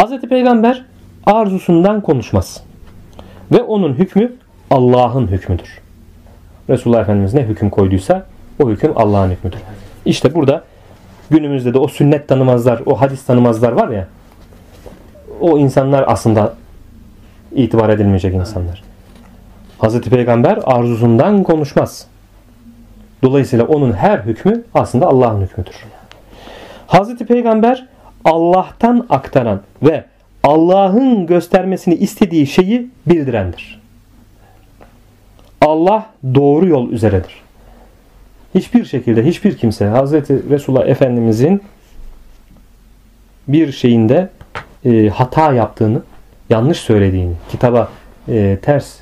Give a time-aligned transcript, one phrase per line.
[0.00, 0.84] Hazreti Peygamber
[1.26, 2.62] arzusundan konuşmaz.
[3.52, 4.32] Ve onun hükmü
[4.70, 5.80] Allah'ın hükmüdür.
[6.70, 8.26] Resulullah Efendimiz ne hüküm koyduysa
[8.62, 9.58] o hüküm Allah'ın hükmüdür.
[10.04, 10.64] İşte burada
[11.30, 14.08] günümüzde de o sünnet tanımazlar, o hadis tanımazlar var ya
[15.40, 16.54] o insanlar aslında
[17.52, 18.82] itibar edilmeyecek insanlar.
[19.78, 22.06] Hazreti Peygamber arzusundan konuşmaz.
[23.22, 25.84] Dolayısıyla onun her hükmü aslında Allah'ın hükmüdür.
[26.86, 27.88] Hazreti Peygamber
[28.24, 30.04] Allah'tan aktaran ve
[30.42, 33.80] Allah'ın göstermesini istediği şeyi bildirendir.
[35.60, 37.42] Allah doğru yol üzeredir.
[38.54, 41.62] Hiçbir şekilde hiçbir kimse Hazreti Resulullah Efendimizin
[43.48, 44.28] bir şeyinde
[44.84, 46.02] e, hata yaptığını,
[46.50, 47.88] yanlış söylediğini, kitaba
[48.28, 48.96] e, ters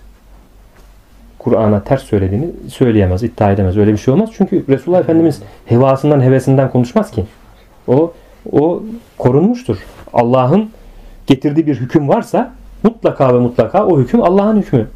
[1.39, 3.77] Kur'an'a ters söylediğini söyleyemez, iddia edemez.
[3.77, 4.31] Öyle bir şey olmaz.
[4.37, 7.25] Çünkü Resulullah Efendimiz hevasından, hevesinden konuşmaz ki.
[7.89, 8.13] O
[8.53, 8.83] o
[9.19, 9.77] korunmuştur.
[10.13, 10.71] Allah'ın
[11.27, 12.53] getirdiği bir hüküm varsa
[12.83, 14.89] mutlaka ve mutlaka o hüküm Allah'ın hükmü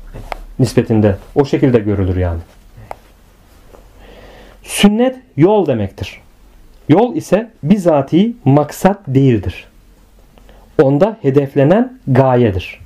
[0.58, 1.16] nispetinde.
[1.34, 2.40] O şekilde görülür yani.
[4.62, 6.20] Sünnet yol demektir.
[6.88, 9.68] Yol ise bizatihi maksat değildir.
[10.82, 12.80] Onda hedeflenen gayedir.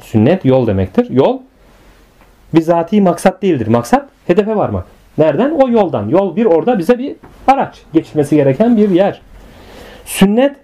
[0.00, 1.10] Sünnet yol demektir.
[1.10, 1.38] Yol
[2.54, 3.66] bizatihi maksat değildir.
[3.66, 4.84] Maksat hedefe varmak.
[5.18, 5.50] Nereden?
[5.50, 6.08] O yoldan.
[6.08, 7.82] Yol bir orada bize bir araç.
[7.92, 9.20] Geçilmesi gereken bir yer.
[10.06, 10.56] Sünnet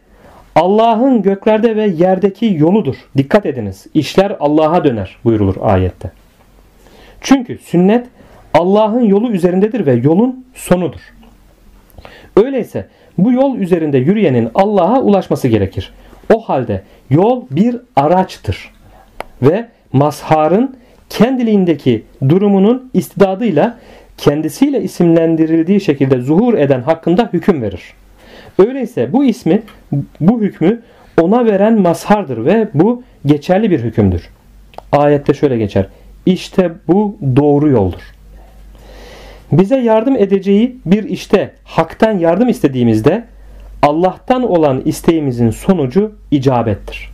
[0.54, 2.96] Allah'ın göklerde ve yerdeki yoludur.
[3.16, 3.86] Dikkat ediniz.
[3.94, 6.10] İşler Allah'a döner buyurulur ayette.
[7.20, 8.06] Çünkü sünnet
[8.54, 11.00] Allah'ın yolu üzerindedir ve yolun sonudur.
[12.36, 15.92] Öyleyse bu yol üzerinde yürüyenin Allah'a ulaşması gerekir.
[16.34, 18.70] O halde yol bir araçtır.
[19.42, 20.76] Ve mazharın
[21.10, 23.78] kendiliğindeki durumunun istidadıyla
[24.18, 27.94] kendisiyle isimlendirildiği şekilde zuhur eden hakkında hüküm verir.
[28.58, 29.62] Öyleyse bu ismi,
[30.20, 30.83] bu hükmü
[31.20, 34.28] ona veren mazhardır ve bu geçerli bir hükümdür.
[34.92, 35.86] Ayette şöyle geçer.
[36.27, 38.12] İşte bu doğru yoldur.
[39.53, 43.25] Bize yardım edeceği bir işte haktan yardım istediğimizde
[43.82, 47.10] Allah'tan olan isteğimizin sonucu icabettir.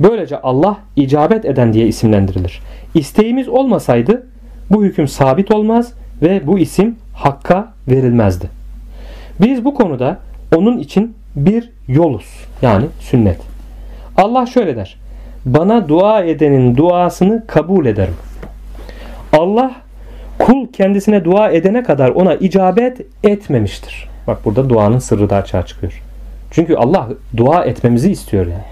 [0.00, 2.60] Böylece Allah icabet eden diye isimlendirilir.
[2.94, 4.26] İsteğimiz olmasaydı
[4.70, 5.92] bu hüküm sabit olmaz
[6.22, 8.46] ve bu isim hakka verilmezdi.
[9.40, 10.18] Biz bu konuda
[10.56, 12.26] onun için bir yoluz.
[12.62, 13.40] Yani sünnet.
[14.16, 14.96] Allah şöyle der.
[15.44, 18.14] Bana dua edenin duasını kabul ederim.
[19.32, 19.72] Allah
[20.38, 24.08] kul kendisine dua edene kadar ona icabet etmemiştir.
[24.26, 26.02] Bak burada duanın sırrı da açığa çıkıyor.
[26.50, 28.64] Çünkü Allah dua etmemizi istiyor yani.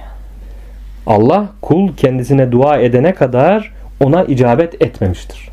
[1.07, 5.49] Allah kul kendisine dua edene kadar ona icabet etmemiştir.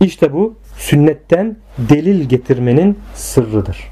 [0.00, 3.90] İşte bu sünnetten delil getirmenin sırrıdır.